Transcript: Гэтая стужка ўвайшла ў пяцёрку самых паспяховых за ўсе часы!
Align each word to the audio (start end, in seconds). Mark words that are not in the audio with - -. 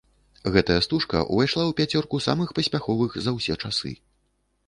Гэтая 0.53 0.77
стужка 0.85 1.19
ўвайшла 1.33 1.63
ў 1.67 1.71
пяцёрку 1.81 2.21
самых 2.27 2.49
паспяховых 2.59 3.11
за 3.27 3.31
ўсе 3.39 3.59
часы! 3.67 3.91